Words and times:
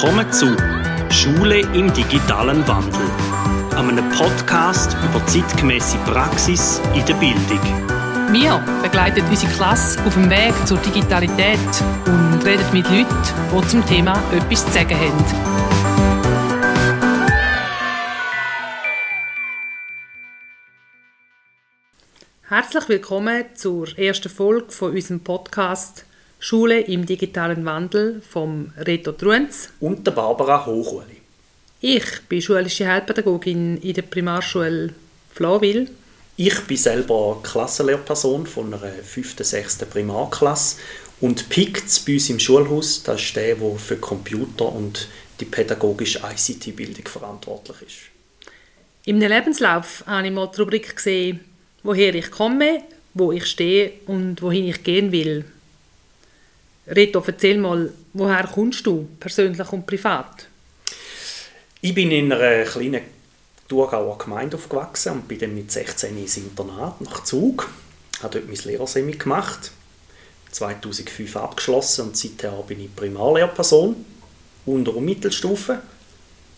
Willkommen 0.00 0.32
zu 0.32 0.56
Schule 1.10 1.58
im 1.58 1.92
digitalen 1.92 2.64
Wandel, 2.68 3.10
einem 3.74 4.08
Podcast 4.10 4.96
über 5.02 5.26
zeitgemäße 5.26 5.98
Praxis 6.06 6.80
in 6.94 7.04
der 7.04 7.14
Bildung. 7.14 7.60
Wir 8.30 8.64
begleiten 8.80 9.24
unsere 9.28 9.52
Klasse 9.54 10.00
auf 10.06 10.14
dem 10.14 10.30
Weg 10.30 10.54
zur 10.68 10.78
Digitalität 10.78 11.58
und 12.06 12.46
reden 12.46 12.64
mit 12.72 12.88
Leuten, 12.88 13.08
die 13.52 13.66
zum 13.66 13.84
Thema 13.86 14.22
etwas 14.32 14.64
zu 14.66 14.70
sagen 14.70 14.96
haben. 14.96 15.24
Herzlich 22.48 22.88
willkommen 22.88 23.46
zur 23.56 23.98
ersten 23.98 24.28
Folge 24.28 24.70
von 24.70 24.92
unserem 24.92 25.18
Podcast 25.24 26.04
Schule 26.40 26.80
im 26.80 27.04
digitalen 27.04 27.64
Wandel 27.64 28.22
vom 28.28 28.72
Reto 28.76 29.12
Truenz 29.12 29.70
und 29.80 30.06
der 30.06 30.12
Barbara 30.12 30.64
Hochuli. 30.66 31.16
Ich 31.80 32.22
bin 32.28 32.40
schulische 32.40 32.86
Heilpädagogin 32.86 33.78
in 33.78 33.94
der 33.94 34.02
Primarschule 34.02 34.94
Flawil. 35.32 35.88
Ich 36.36 36.60
bin 36.62 36.76
selber 36.76 37.40
Klassenlehrperson 37.42 38.46
von 38.46 38.72
einer 38.72 38.92
5. 38.92 39.36
6. 39.38 39.78
Primarklasse 39.86 40.76
und 41.20 41.48
PICT 41.48 42.04
bei 42.06 42.14
uns 42.14 42.30
im 42.30 42.38
Schulhaus, 42.38 43.02
das 43.02 43.20
ist 43.20 43.36
der, 43.36 43.56
der 43.56 43.76
für 43.76 43.96
Computer 43.96 44.72
und 44.72 45.08
die 45.40 45.44
pädagogische 45.44 46.20
ICT-Bildung 46.20 47.06
verantwortlich 47.06 47.76
ist. 47.82 47.96
In 49.04 49.18
meinem 49.18 49.32
Lebenslauf 49.32 50.04
habe 50.06 50.26
ich 50.26 50.32
mal 50.32 50.50
die 50.54 50.60
Rubrik 50.60 50.94
gesehen, 50.94 51.40
woher 51.82 52.14
ich 52.14 52.30
komme, 52.30 52.82
wo 53.14 53.32
ich 53.32 53.46
stehe 53.46 53.92
und 54.06 54.42
wohin 54.42 54.68
ich 54.68 54.84
gehen 54.84 55.10
will. 55.10 55.44
Reto, 56.90 57.22
erzähl 57.26 57.58
mal, 57.58 57.92
woher 58.14 58.46
kommst 58.46 58.86
du, 58.86 59.06
persönlich 59.20 59.72
und 59.72 59.86
privat? 59.86 60.46
Ich 61.82 61.94
bin 61.94 62.10
in 62.10 62.32
einer 62.32 62.64
kleinen 62.64 63.02
Thurgauer 63.68 64.16
Gemeinde 64.16 64.56
aufgewachsen 64.56 65.12
und 65.12 65.28
bin 65.28 65.38
dann 65.38 65.54
mit 65.54 65.70
16 65.70 66.16
ins 66.16 66.38
Internat 66.38 66.98
nach 67.02 67.24
Zug. 67.24 67.68
Ich 68.14 68.22
habe 68.22 68.38
dort 68.38 68.48
mein 68.48 68.56
Lehrersemi 68.56 69.12
gemacht, 69.12 69.70
2005 70.50 71.36
abgeschlossen 71.36 72.06
und 72.06 72.16
seither 72.16 72.52
bin 72.66 72.80
ich 72.80 72.96
Primarlehrperson 72.96 73.94
unter- 74.64 74.96
und 74.96 75.04
Mittelstufe. 75.04 75.80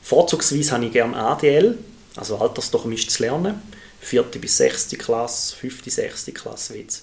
Vorzugsweise 0.02 0.72
habe 0.72 0.86
ich 0.86 0.92
gerne 0.92 1.16
ADL, 1.16 1.76
also 2.14 2.38
altersdurchmischtes 2.38 3.18
Lernen, 3.18 3.60
4. 4.00 4.22
bis 4.40 4.56
6. 4.58 4.90
Klasse, 4.96 5.56
5. 5.56 5.82
6. 5.86 6.26
Klasse 6.32 6.74
Witz. 6.74 7.02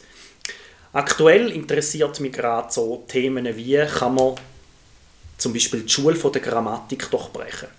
Aktuell 0.94 1.52
interessiert 1.52 2.20
mich 2.20 2.34
gerade 2.34 2.72
so 2.72 3.04
Themen 3.08 3.46
wie, 3.56 3.78
kann 3.86 4.16
man 4.16 4.36
zum 5.38 5.54
Beispiel 5.54 5.82
die 5.82 5.90
Schule 5.90 6.16
von 6.16 6.32
der 6.32 6.42
Grammatik 6.42 7.10
durchbrechen. 7.12 7.70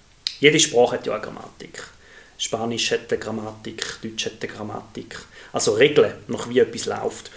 Jede 0.40 0.60
Sprache 0.60 0.96
hat 0.96 1.06
ja 1.06 1.14
eine 1.14 1.22
Grammatik. 1.22 1.82
Spanisch 2.36 2.92
hat 2.92 3.10
eine 3.10 3.18
Grammatik, 3.18 4.00
Deutsch 4.02 4.26
hat 4.26 4.34
eine 4.40 4.52
Grammatik. 4.52 5.18
Also 5.52 5.72
Regeln, 5.72 6.12
nach 6.28 6.48
wie 6.48 6.60
etwas 6.60 6.86
läuft. 6.86 7.30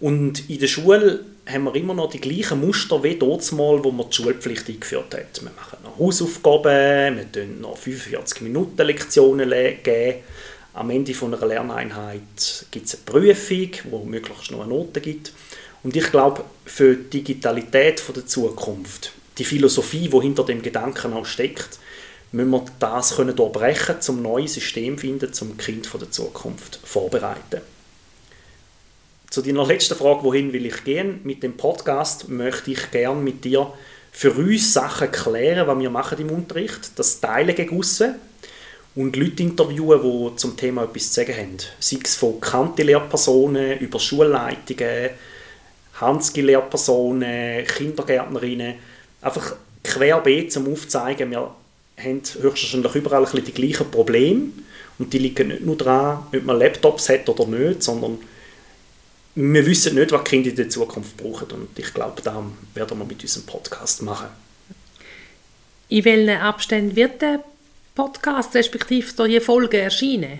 Und 0.00 0.48
in 0.50 0.58
der 0.58 0.66
Schule 0.66 1.24
haben 1.46 1.64
wir 1.64 1.74
immer 1.76 1.94
noch 1.94 2.10
die 2.10 2.20
gleichen 2.20 2.60
Muster 2.60 3.02
wie 3.02 3.16
dort 3.16 3.50
mal, 3.52 3.82
wo 3.82 3.90
man 3.90 4.08
die 4.10 4.16
Schulpflicht 4.16 4.68
eingeführt 4.68 5.14
hat. 5.14 5.42
Wir 5.42 5.50
machen 5.50 5.78
noch 5.84 5.98
Hausaufgaben, 5.98 7.16
wir 7.16 7.24
geben 7.24 7.60
noch 7.60 7.76
45 7.76 8.40
Minuten 8.42 8.82
Lektionen 8.82 9.50
geben 9.82 10.22
am 10.78 10.90
Ende 10.90 11.12
einer 11.20 11.44
Lerneinheit 11.44 12.66
gibt 12.70 12.86
es 12.86 12.94
eine 12.94 13.02
Prüfung, 13.04 13.70
wo 13.90 14.04
möglichst 14.04 14.52
noch 14.52 14.60
eine 14.60 14.68
Note 14.68 15.00
gibt. 15.00 15.32
Und 15.82 15.96
ich 15.96 16.10
glaube, 16.10 16.44
für 16.66 16.94
die 16.94 17.22
Digitalität 17.22 18.00
der 18.14 18.26
Zukunft, 18.26 19.12
die 19.38 19.44
Philosophie, 19.44 20.08
die 20.08 20.20
hinter 20.20 20.44
dem 20.44 20.62
Gedanken 20.62 21.14
auch 21.14 21.26
steckt, 21.26 21.80
müssen 22.30 22.50
wir 22.50 22.64
das 22.78 23.16
können 23.16 23.34
durchbrechen, 23.34 23.96
um 24.08 24.18
ein 24.18 24.22
neues 24.22 24.54
System 24.54 24.98
finden, 24.98 25.32
zum 25.32 25.56
Kind 25.56 25.88
der 25.92 26.10
Zukunft 26.12 26.78
vorbereiten. 26.84 27.60
Zu 29.30 29.42
deiner 29.42 29.66
letzten 29.66 29.96
Frage, 29.96 30.22
wohin 30.22 30.52
will 30.52 30.66
ich 30.66 30.84
gehen? 30.84 31.20
Mit 31.24 31.42
dem 31.42 31.56
Podcast 31.56 32.28
möchte 32.28 32.70
ich 32.70 32.90
gerne 32.92 33.20
mit 33.20 33.44
dir 33.44 33.72
für 34.12 34.32
uns 34.32 34.72
Sachen 34.72 35.10
klären, 35.10 35.66
was 35.66 35.78
wir 35.78 35.90
machen 35.90 36.18
im 36.20 36.30
Unterricht, 36.30 36.92
das 36.96 37.20
Teilen 37.20 37.54
gegen 37.54 37.78
aussen, 37.78 38.14
und 38.94 39.16
Leute 39.16 39.42
interviewen, 39.42 40.02
die 40.02 40.36
zum 40.36 40.56
Thema 40.56 40.84
etwas 40.84 41.08
zu 41.08 41.20
sagen 41.20 41.36
haben. 41.36 41.56
Sei 41.78 41.98
es 42.02 42.16
von 42.16 42.40
bekannten 42.40 42.86
Lehrpersonen 42.86 43.78
über 43.78 44.00
Schulleitungen, 44.00 45.10
Hanski-Lehrpersonen, 46.00 47.64
Kindergärtnerinnen. 47.66 48.74
Einfach 49.20 49.56
querbeet 49.84 50.52
zum 50.52 50.72
Aufzeigen, 50.72 51.30
wir 51.30 51.50
haben 51.96 52.22
höchstwahrscheinlich 52.40 52.94
überall 52.94 53.26
ein 53.26 53.44
die 53.44 53.52
gleichen 53.52 53.90
Probleme. 53.90 54.46
Und 54.98 55.12
die 55.12 55.18
liegen 55.18 55.48
nicht 55.48 55.64
nur 55.64 55.76
daran, 55.76 56.26
ob 56.34 56.44
man 56.44 56.58
Laptops 56.58 57.08
hat 57.08 57.28
oder 57.28 57.46
nicht, 57.46 57.82
sondern 57.82 58.18
wir 59.34 59.66
wissen 59.66 59.94
nicht, 59.94 60.10
was 60.10 60.24
Kinder 60.24 60.50
in 60.50 60.56
der 60.56 60.68
Zukunft 60.68 61.16
brauchen. 61.16 61.48
Und 61.52 61.78
ich 61.78 61.94
glaube, 61.94 62.20
das 62.22 62.34
werden 62.74 62.98
wir 62.98 63.04
mit 63.04 63.22
unserem 63.22 63.46
Podcast 63.46 64.02
machen. 64.02 64.28
In 65.88 66.04
welchen 66.04 66.30
Abständen 66.30 66.96
wird 66.96 67.22
der 67.22 67.44
Podcast, 67.98 68.54
respektive 68.54 69.26
je 69.26 69.40
Folge 69.40 69.80
erscheinen? 69.80 70.38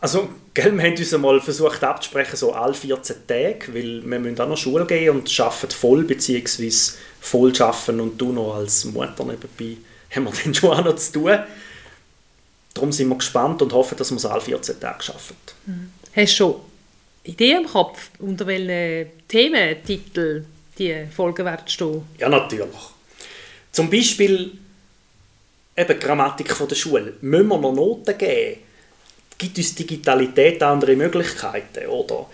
Also, 0.00 0.28
gell, 0.54 0.72
wir 0.72 0.84
haben 0.84 0.96
uns 0.96 1.12
einmal 1.12 1.40
versucht 1.40 1.82
abzusprechen, 1.82 2.36
so 2.36 2.52
alle 2.52 2.74
14 2.74 3.26
Tage, 3.26 3.74
weil 3.74 4.08
wir 4.08 4.20
müssen 4.20 4.40
auch 4.40 4.48
noch 4.48 4.56
Schule 4.56 4.86
gehen 4.86 5.10
und 5.10 5.40
arbeiten 5.40 5.72
voll, 5.72 6.04
beziehungsweise 6.04 6.92
voll 7.20 7.52
arbeiten 7.60 7.98
und 7.98 8.16
du 8.16 8.30
noch 8.30 8.54
als 8.54 8.84
Mutter 8.84 9.24
nebenbei, 9.24 9.78
haben 10.14 10.24
wir 10.26 10.32
dann 10.44 10.54
schon 10.54 10.70
auch 10.70 10.84
noch 10.84 10.94
zu 10.94 11.12
tun. 11.14 11.38
Darum 12.72 12.92
sind 12.92 13.08
wir 13.08 13.16
gespannt 13.16 13.60
und 13.60 13.72
hoffen, 13.72 13.98
dass 13.98 14.12
wir 14.12 14.16
es 14.16 14.26
alle 14.26 14.40
14 14.40 14.78
Tage 14.78 15.02
schaffen. 15.02 15.36
Mhm. 15.66 15.90
Hast 16.14 16.32
du 16.34 16.36
schon 16.36 16.54
Ideen 17.24 17.64
im 17.64 17.68
Kopf, 17.68 18.10
unter 18.20 18.46
welchen 18.46 19.10
Thementitel 19.26 20.44
die 20.78 21.06
Folgen 21.14 21.44
werden 21.44 21.66
stehen? 21.66 22.02
Ja, 22.18 22.28
natürlich. 22.28 22.70
Zum 23.72 23.90
Beispiel 23.90 24.52
eben 25.76 26.00
Grammatik 26.00 26.52
von 26.52 26.68
der 26.68 26.76
Schule, 26.76 27.14
müssen 27.20 27.48
wir 27.48 27.58
noch 27.58 27.74
Noten 27.74 28.16
geben? 28.16 28.60
Gibt 29.36 29.58
uns 29.58 29.74
Digitalität 29.74 30.62
andere 30.62 30.96
Möglichkeiten? 30.96 31.86
Oder 31.88 32.26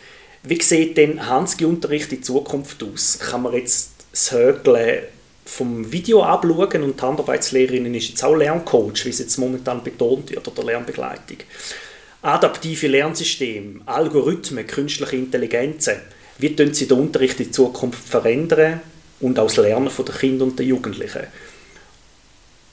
wie 0.42 0.60
sieht 0.60 0.96
denn 0.96 1.26
Hanski-Unterricht 1.26 2.12
in 2.12 2.22
Zukunft 2.22 2.82
aus? 2.82 3.18
Kann 3.18 3.42
man 3.42 3.54
jetzt 3.54 3.92
das 4.10 4.32
Högeln 4.32 5.04
vom 5.44 5.90
Video 5.90 6.22
abschauen 6.22 6.82
und 6.82 7.00
die 7.00 7.02
Handarbeitslehrerin 7.02 7.94
ist 7.94 8.10
jetzt 8.10 8.22
auch 8.22 8.36
Lerncoach, 8.36 9.04
wie 9.04 9.10
es 9.10 9.18
jetzt 9.18 9.36
momentan 9.38 9.82
betont 9.82 10.30
wird, 10.30 10.46
oder 10.46 10.62
Lernbegleitung. 10.62 11.38
Adaptive 12.22 12.86
Lernsysteme, 12.86 13.80
Algorithmen, 13.86 14.66
künstliche 14.66 15.16
Intelligenzen, 15.16 15.96
wie 16.38 16.54
können 16.54 16.74
sie 16.74 16.86
den 16.86 17.00
Unterricht 17.00 17.40
in 17.40 17.52
Zukunft 17.52 18.08
verändern 18.08 18.80
und 19.20 19.38
auch 19.38 19.46
das 19.46 19.56
Lernen 19.56 19.90
der 19.96 20.14
Kinder 20.14 20.44
und 20.44 20.58
der 20.58 20.66
Jugendlichen? 20.66 21.26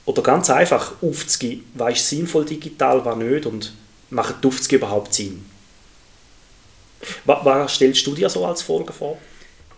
Oder 0.07 0.23
ganz 0.23 0.49
einfach, 0.49 0.93
aufzugeben, 1.01 1.65
was 1.73 1.97
ist 1.97 2.09
sinnvoll 2.09 2.45
digital, 2.45 3.03
was 3.03 3.17
nicht 3.17 3.45
und 3.45 3.73
macht 4.09 4.35
die 4.41 4.75
überhaupt 4.75 5.13
Sinn? 5.13 5.43
Was, 7.25 7.43
was, 7.43 7.75
stellst 7.75 8.07
du 8.07 8.15
dir 8.15 8.29
so 8.29 8.45
als 8.45 8.61
Folge 8.61 8.93
vor? 8.93 9.17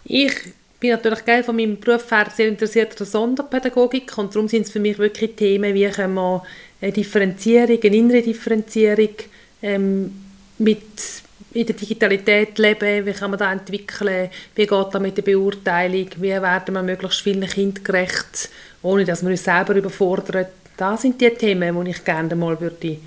Ich 0.04 0.36
bin 0.80 0.92
natürlich 0.92 1.26
geil 1.26 1.44
von 1.44 1.56
meinem 1.56 1.80
Beruf 1.80 2.12
her 2.12 2.28
sehr 2.34 2.48
interessiert 2.48 2.92
an 2.92 2.98
der 3.00 3.08
Sonderpädagogik 3.08 4.16
und 4.20 4.36
darum 4.36 4.48
sind 4.48 4.68
es 4.68 4.72
für 4.72 4.80
mich 4.80 5.00
wirklich 5.00 5.36
Themen, 5.36 5.74
wie 5.74 5.90
können 5.90 6.14
wir 6.14 6.44
eine 6.80 6.92
Differenzierung, 6.92 7.80
eine 7.84 7.98
innere 7.98 8.22
Differenzierung 8.22 9.16
ähm, 9.64 10.14
mit 10.60 11.24
in 11.54 11.66
der 11.66 11.76
Digitalität 11.76 12.60
leben, 12.60 13.08
wie 13.08 13.14
kann 13.14 13.32
man 13.32 13.40
das 13.40 13.52
entwickeln, 13.52 14.30
wie 14.54 14.68
geht 14.68 14.88
das 14.92 15.02
mit 15.02 15.18
der 15.18 15.24
Beurteilung, 15.24 16.08
wie 16.18 16.30
werden 16.30 16.76
wir 16.76 16.84
möglichst 16.84 17.22
vielen 17.22 17.48
Kindern 17.50 17.84
gerecht, 17.84 18.50
ohne 18.82 19.06
dass 19.06 19.22
wir 19.24 19.30
uns 19.30 19.44
selber 19.44 19.76
überfordern. 19.76 20.46
Das 20.78 21.02
sind 21.02 21.20
die 21.20 21.30
Themen, 21.30 21.84
die 21.84 21.92
ich 21.92 22.04
gerne 22.04 22.36
mal 22.36 22.60
würde 22.60 22.98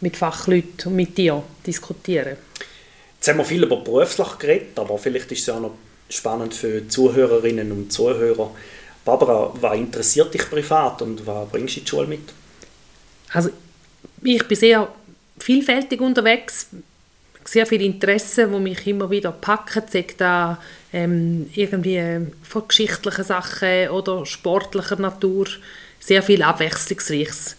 mit 0.00 0.16
Fachleuten 0.16 0.90
und 0.90 0.96
mit 0.96 1.16
dir 1.18 1.42
diskutieren 1.66 2.36
Jetzt 3.20 3.28
haben 3.28 3.36
wir 3.36 3.44
viel 3.44 3.62
über 3.62 3.76
beruflich 3.76 4.38
geredet, 4.38 4.78
aber 4.78 4.96
vielleicht 4.96 5.30
ist 5.30 5.42
es 5.42 5.50
auch 5.50 5.60
noch 5.60 5.74
spannend 6.08 6.54
für 6.54 6.88
Zuhörerinnen 6.88 7.70
und 7.70 7.92
Zuhörer. 7.92 8.50
Barbara, 9.04 9.52
was 9.60 9.76
interessiert 9.76 10.32
dich 10.32 10.48
privat 10.48 11.02
und 11.02 11.26
was 11.26 11.46
bringst 11.50 11.76
du 11.76 11.80
in 11.80 11.84
die 11.84 11.90
Schule 11.90 12.06
mit? 12.06 12.32
Also 13.34 13.50
ich 14.22 14.48
bin 14.48 14.56
sehr 14.56 14.88
vielfältig 15.38 16.00
unterwegs, 16.00 16.68
sehr 17.44 17.66
viele 17.66 17.84
Interessen, 17.84 18.52
die 18.52 18.60
mich 18.60 18.86
immer 18.86 19.10
wieder 19.10 19.32
packen, 19.32 19.82
sei 19.90 20.06
da 20.16 20.58
ähm, 20.92 21.50
irgendwie 21.54 22.26
von 22.42 22.68
geschichtlichen 22.68 23.24
Sachen 23.24 23.88
oder 23.90 24.26
sportlicher 24.26 24.96
Natur, 24.96 25.46
sehr 25.98 26.22
viel 26.22 26.42
Abwechslungsreiches. 26.42 27.56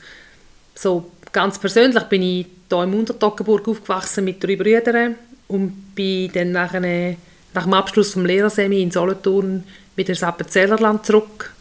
So 0.76 1.12
ganz 1.32 1.60
persönlich 1.60 2.04
bin 2.04 2.22
ich 2.22 2.48
hier 2.70 2.84
im 2.84 2.94
Untertoggenburg 2.94 3.68
aufgewachsen 3.68 4.26
mit 4.26 4.44
drei 4.44 4.56
Brüdern 4.56 5.16
und 5.48 5.96
bin 5.96 6.32
dann 6.32 6.52
nach, 6.52 6.74
eine, 6.74 7.18
nach 7.54 7.64
dem 7.64 7.74
Abschluss 7.74 8.14
vom 8.14 8.26
Lehrersemi 8.26 8.82
in 8.82 8.92
Solothurn 8.92 9.64
wieder 9.96 10.10
ins 10.10 10.24
Appenzellerland 10.24 11.06
zurück. 11.06 11.54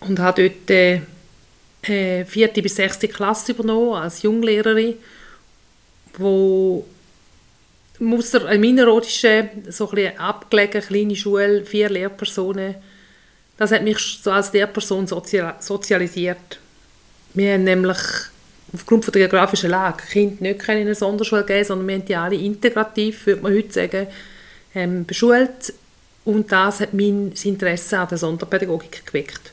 und 0.00 0.18
habe 0.18 0.50
dort 0.50 0.70
äh, 0.70 1.00
äh, 1.82 2.24
vierte 2.24 2.62
bis 2.62 2.76
sechste 2.76 3.08
Klasse 3.08 3.52
übernommen 3.52 3.94
als 3.94 4.22
Junglehrerin, 4.22 4.94
wo 6.18 6.84
Musser, 8.00 8.46
ein 8.46 8.60
minerodische, 8.60 9.50
so 9.68 9.90
ein 9.90 10.18
abgelegen, 10.18 10.82
kleine 10.82 11.16
Schule, 11.16 11.64
vier 11.64 11.90
Lehrpersonen. 11.90 12.76
Das 13.56 13.72
hat 13.72 13.82
mich 13.82 13.98
so 14.22 14.30
als 14.30 14.52
Lehrperson 14.52 15.06
sozialisiert. 15.06 16.58
Wir 17.34 17.54
haben 17.54 17.64
nämlich 17.64 17.98
aufgrund 18.72 19.06
der 19.06 19.12
geografischen 19.12 19.70
Lage 19.70 20.02
Kinder 20.10 20.42
nicht 20.42 20.62
in 20.62 20.76
eine 20.76 20.94
Sonderschule 20.94 21.44
geben, 21.44 21.64
sondern 21.64 21.88
wir 21.88 21.94
haben 21.96 22.04
die 22.04 22.16
alle 22.16 22.36
integrativ, 22.36 23.26
würde 23.26 23.42
man 23.42 23.54
heute 23.54 23.72
sagen, 23.72 24.06
ähm, 24.74 25.04
beschult. 25.04 25.74
Und 26.24 26.50
das 26.50 26.80
hat 26.80 26.94
mein 26.94 27.32
Interesse 27.42 27.98
an 27.98 28.08
der 28.08 28.18
Sonderpädagogik 28.18 29.04
geweckt. 29.06 29.52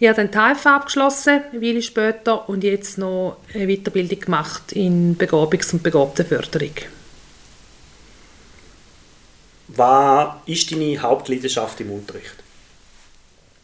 Ich 0.00 0.08
habe 0.08 0.28
die 0.28 0.30
TFA 0.30 0.76
abgeschlossen, 0.76 1.40
eine 1.50 1.60
Weile 1.60 1.82
später, 1.82 2.48
und 2.48 2.62
jetzt 2.62 2.98
noch 2.98 3.38
eine 3.52 3.66
Weiterbildung 3.66 4.20
gemacht 4.20 4.70
in 4.72 5.18
Begabungs- 5.18 5.72
und 5.72 5.82
Begabtenförderung. 5.82 6.74
Was 9.68 10.36
ist 10.46 10.70
deine 10.70 11.02
Hauptleidenschaft 11.02 11.80
im 11.80 11.90
Unterricht? 11.90 12.34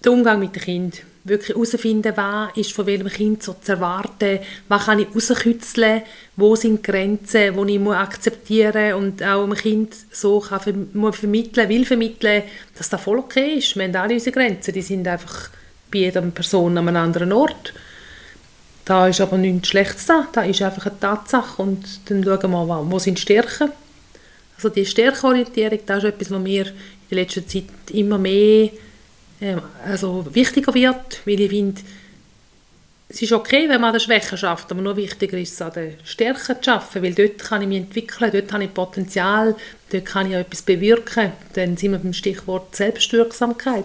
Der 0.04 0.10
Umgang 0.10 0.40
mit 0.40 0.56
den 0.56 0.62
Kindern. 0.62 1.00
Wirklich 1.22 1.50
herausfinden, 1.50 2.12
was 2.16 2.56
ist 2.56 2.72
von 2.72 2.86
welchem 2.86 3.08
Kind 3.08 3.42
so 3.42 3.54
zu 3.54 3.72
erwarten, 3.72 4.40
was 4.68 4.86
kann 4.86 4.98
ich 4.98 5.14
rauskitzeln, 5.14 6.02
wo 6.36 6.56
sind 6.56 6.82
Grenzen, 6.82 7.66
die 7.66 7.76
ich 7.76 7.88
akzeptieren 7.88 8.92
muss 8.92 9.02
und 9.02 9.22
auch 9.22 9.46
dem 9.46 9.54
Kind 9.54 9.96
so 10.10 10.40
kann 10.40 10.90
muss 10.92 11.16
vermitteln, 11.16 11.68
will 11.68 11.86
vermitteln, 11.86 12.42
dass 12.76 12.90
das 12.90 13.00
voll 13.00 13.20
okay 13.20 13.54
ist. 13.54 13.76
Wir 13.76 13.84
haben 13.84 13.96
alle 13.96 14.14
unsere 14.14 14.32
Grenzen, 14.32 14.74
die 14.74 14.82
sind 14.82 15.08
einfach 15.08 15.48
bei 15.94 16.00
jeder 16.00 16.20
Person 16.22 16.76
an 16.76 16.88
einem 16.88 16.96
anderen 16.96 17.32
Ort. 17.32 17.72
Da 18.84 19.08
ist 19.08 19.20
aber 19.20 19.38
nichts 19.38 19.68
Schlechtes 19.68 20.06
da, 20.06 20.28
da 20.32 20.42
ist 20.42 20.60
einfach 20.60 20.86
eine 20.86 21.00
Tatsache 21.00 21.62
und 21.62 21.82
dann 22.06 22.22
schauen 22.22 22.50
wir 22.50 22.64
mal, 22.66 22.84
wo 22.90 22.98
sind 22.98 23.16
die 23.16 23.22
Stärken. 23.22 23.70
Also 24.56 24.68
die 24.68 24.84
Stärkenorientierung, 24.84 25.78
das 25.86 25.98
ist 25.98 26.10
etwas, 26.10 26.30
was 26.30 26.40
mir 26.40 26.66
in 26.66 26.74
der 27.10 27.18
letzten 27.18 27.48
Zeit 27.48 27.64
immer 27.92 28.18
mehr 28.18 28.70
ähm, 29.40 29.62
also 29.86 30.26
wichtiger 30.32 30.74
wird, 30.74 31.20
weil 31.24 31.40
ich 31.40 31.50
finde, 31.50 31.80
es 33.08 33.22
ist 33.22 33.32
okay, 33.32 33.68
wenn 33.68 33.80
man 33.80 33.84
an 33.84 33.92
der 33.94 34.00
Schwäche 34.00 34.36
schafft, 34.36 34.70
aber 34.70 34.82
noch 34.82 34.96
wichtiger 34.96 35.38
ist 35.38 35.54
es, 35.54 35.62
an 35.62 35.72
der 35.72 35.92
Stärke 36.04 36.60
zu 36.60 36.72
arbeiten, 36.72 37.02
weil 37.02 37.14
dort 37.14 37.38
kann 37.38 37.62
ich 37.62 37.68
mich 37.68 37.78
entwickeln, 37.78 38.30
dort 38.32 38.52
habe 38.52 38.64
ich 38.64 38.74
Potenzial, 38.74 39.54
dort 39.90 40.04
kann 40.04 40.30
ich 40.30 40.36
auch 40.36 40.40
etwas 40.40 40.62
bewirken. 40.62 41.32
Dann 41.54 41.76
sind 41.76 41.92
wir 41.92 41.98
beim 41.98 42.12
Stichwort 42.12 42.74
Selbstwirksamkeit. 42.74 43.84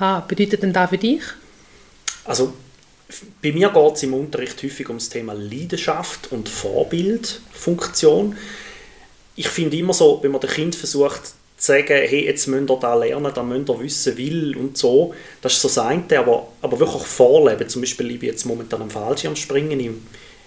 Was 0.00 0.26
bedeutet 0.26 0.62
denn 0.62 0.72
das 0.72 0.88
für 0.88 0.96
dich? 0.96 1.22
Also 2.24 2.54
bei 3.42 3.52
mir 3.52 3.68
geht 3.68 3.96
es 3.96 4.02
im 4.02 4.14
Unterricht 4.14 4.62
häufig 4.62 4.88
um 4.88 4.96
das 4.96 5.10
Thema 5.10 5.34
Leidenschaft 5.34 6.32
und 6.32 6.48
Vorbildfunktion. 6.48 8.34
Ich 9.36 9.48
finde 9.48 9.76
immer 9.76 9.92
so, 9.92 10.18
wenn 10.22 10.30
man 10.30 10.40
dem 10.40 10.48
Kind 10.48 10.74
versucht 10.74 11.26
zu 11.26 11.32
sagen, 11.58 11.86
hey, 11.88 12.24
jetzt 12.24 12.46
müsst 12.46 12.70
ihr 12.70 12.76
da 12.76 12.94
lernen, 12.94 13.30
da 13.34 13.42
müsst 13.42 13.68
ihr 13.68 13.78
wissen, 13.78 14.16
will 14.16 14.56
und 14.56 14.78
so, 14.78 15.14
das 15.42 15.52
ist 15.52 15.60
so 15.60 15.68
das 15.68 15.78
eine, 15.78 16.18
aber, 16.18 16.48
aber 16.62 16.80
wirklich 16.80 17.02
vorleben. 17.02 17.68
Zum 17.68 17.82
Beispiel, 17.82 18.12
ich 18.12 18.20
bin 18.20 18.30
jetzt 18.30 18.46
momentan 18.46 18.80
am 18.80 18.90
Fallschirmspringen, 18.90 19.78
ich, 19.78 19.90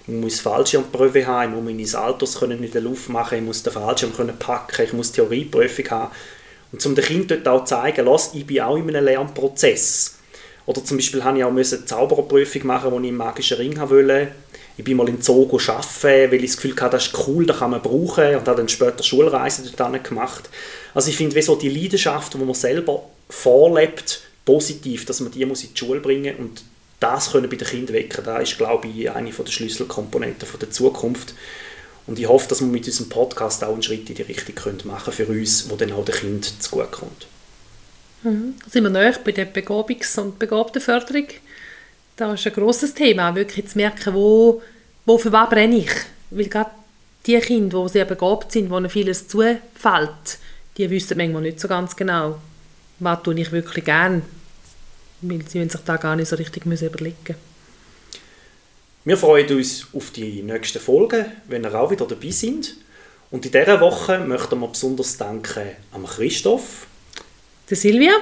ich 0.07 0.13
muss 0.13 0.39
Fallschirmprüfe 0.39 1.27
haben, 1.27 1.51
ich 1.51 1.61
muss 1.61 1.93
meine 1.93 2.27
können 2.39 2.63
in 2.63 2.71
der 2.71 2.81
Luft 2.81 3.09
machen, 3.09 3.37
ich 3.37 3.43
muss 3.43 3.61
den 3.61 3.73
Fallschirm 3.73 4.13
packen, 4.39 4.81
ich 4.83 4.93
muss 4.93 5.11
Theorieprüfung 5.11 5.89
haben 5.91 6.11
und 6.73 6.83
um 6.85 6.95
den 6.95 7.05
Kindern 7.05 7.43
dort 7.43 7.61
auch 7.61 7.65
zu 7.65 7.75
zeigen, 7.75 8.05
lass, 8.05 8.33
ich 8.33 8.45
bin 8.45 8.61
auch 8.61 8.75
in 8.75 8.89
einem 8.89 9.05
Lernprozess. 9.05 10.15
Oder 10.65 10.83
zum 10.83 10.97
Beispiel 10.97 11.23
habe 11.23 11.37
ich 11.37 11.43
auch 11.43 11.51
eine 11.51 11.63
Zaubererprüfung 11.63 12.65
machen, 12.65 12.91
wo 12.91 12.99
ich 12.99 13.07
einen 13.07 13.15
magischen 13.15 13.57
Ring 13.57 13.79
wollte. 13.79 14.29
Ich 14.75 14.83
bin 14.83 14.97
mal 14.97 15.07
in 15.07 15.21
Zoo 15.21 15.43
arbeiten, 15.43 16.31
weil 16.31 16.43
ich 16.43 16.51
das 16.51 16.55
Gefühl 16.55 16.75
hatte, 16.81 16.97
das 16.97 17.07
ist 17.07 17.27
cool, 17.27 17.45
das 17.45 17.59
kann 17.59 17.71
man 17.71 17.81
brauchen. 17.81 18.35
Und 18.35 18.47
habe 18.47 18.55
dann 18.55 18.69
später 18.69 19.03
Schulreisen 19.03 19.69
dort 19.77 20.03
gemacht. 20.03 20.49
Also 20.95 21.09
ich 21.09 21.17
finde, 21.17 21.39
so 21.43 21.55
die 21.55 21.69
Leidenschaft, 21.69 22.33
die 22.33 22.37
man 22.39 22.53
selber 22.55 23.03
vorlebt, 23.29 24.21
positiv, 24.43 25.05
dass 25.05 25.19
man 25.19 25.31
die 25.31 25.45
muss 25.45 25.63
in 25.63 25.73
die 25.73 25.77
Schule 25.77 25.99
bringen 25.99 26.35
und 26.37 26.63
das 26.99 27.31
können 27.31 27.49
bei 27.49 27.57
den 27.57 27.67
Kindern 27.67 27.95
wecken, 27.95 28.23
das 28.23 28.49
ist, 28.49 28.57
glaube 28.57 28.87
ich, 28.87 29.11
eine 29.11 29.29
der 29.29 29.51
Schlüsselkomponenten 29.51 30.47
der 30.59 30.71
Zukunft. 30.71 31.33
Und 32.05 32.19
ich 32.19 32.27
hoffe, 32.27 32.49
dass 32.49 32.59
wir 32.59 32.67
mit 32.67 32.85
diesem 32.85 33.09
Podcast 33.09 33.63
auch 33.63 33.73
einen 33.73 33.83
Schritt 33.83 34.09
in 34.09 34.15
die 34.15 34.23
Richtung 34.23 34.55
machen 34.85 35.13
können 35.13 35.27
für 35.27 35.27
uns, 35.27 35.69
wo 35.69 35.75
dann 35.75 35.93
auch 35.93 36.03
den 36.03 36.15
Kind 36.15 36.61
zugutekommt. 36.61 37.27
Mhm. 38.23 38.55
Da 38.63 38.69
sind 38.69 38.83
wir 38.83 38.89
näher 38.89 39.17
bei 39.23 39.31
der 39.31 39.51
Begabungs- 39.51 40.19
und 40.19 40.39
Begabtenförderung. 40.39 41.27
Das 42.15 42.39
ist 42.39 42.47
ein 42.47 42.53
grosses 42.53 42.93
Thema, 42.93 43.33
wirklich 43.35 43.67
zu 43.67 43.77
merken, 43.77 44.13
wo, 44.13 44.61
wo 45.05 45.17
für 45.17 45.31
was 45.31 45.49
brenne 45.49 45.77
ich. 45.77 45.91
Weil 46.29 46.47
gerade 46.47 46.71
die 47.25 47.39
Kinder, 47.39 47.83
die 47.83 47.89
sehr 47.89 48.05
begabt 48.05 48.51
sind, 48.51 48.71
ihnen 48.71 48.89
vieles 48.89 49.27
zufällt, 49.27 49.59
die 50.77 50.89
wissen 50.89 51.17
manchmal 51.17 51.43
nicht 51.43 51.59
so 51.59 51.67
ganz 51.67 51.95
genau, 51.95 52.39
was 52.99 53.23
tue 53.23 53.39
ich 53.39 53.51
wirklich 53.51 53.85
gerne. 53.85 54.21
Weil 55.21 55.47
sie 55.47 55.63
sich 55.63 55.81
da 55.85 55.97
gar 55.97 56.15
nicht 56.15 56.27
so 56.27 56.35
richtig 56.35 56.65
überlegen 56.65 57.15
müssen. 57.25 57.52
Wir 59.05 59.17
freuen 59.17 59.57
uns 59.57 59.85
auf 59.91 60.11
die 60.11 60.41
nächsten 60.43 60.79
Folgen, 60.79 61.25
wenn 61.49 61.65
ihr 61.65 61.75
auch 61.75 61.91
wieder 61.91 62.07
dabei 62.07 62.29
sind. 62.29 62.77
Und 63.31 63.45
in 63.45 63.51
dieser 63.51 63.81
Woche 63.81 64.19
möchten 64.19 64.61
wir 64.61 64.67
besonders 64.67 65.17
danken 65.17 65.71
an 65.91 66.05
Christoph, 66.05 66.87
der 67.69 67.75
Silvia, 67.75 68.13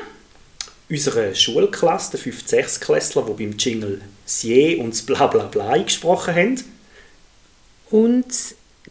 unserer 0.89 1.35
Schulklasse, 1.35 2.11
der 2.11 2.19
5. 2.21 2.47
6 2.47 2.79
Klässler, 2.79 3.23
die 3.27 3.45
beim 3.45 3.57
Jingle 3.57 4.01
Sie 4.25 4.77
und 4.77 4.93
das 4.93 5.03
Blablabla 5.03 5.83
gesprochen 5.83 6.33
haben. 6.33 6.63
Und 7.91 8.33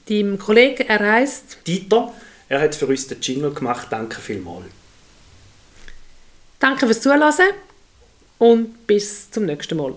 deinem 0.09 0.39
Kollegen, 0.39 0.87
er 0.87 1.01
heißt 1.01 1.59
Dieter, 1.67 2.15
er 2.49 2.61
hat 2.61 2.77
für 2.77 2.87
uns 2.87 3.09
den 3.09 3.21
Jingle 3.21 3.53
gemacht. 3.53 3.89
Danke 3.91 4.21
vielmals. 4.21 4.67
Danke 6.61 6.87
fürs 6.87 7.01
Zuhören 7.01 7.33
und 8.39 8.87
bis 8.87 9.29
zum 9.31 9.47
nächsten 9.47 9.77
Mal. 9.77 9.97